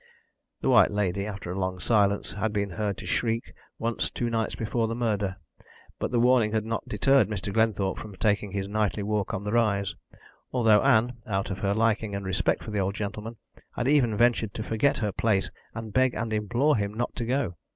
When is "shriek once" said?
3.05-4.09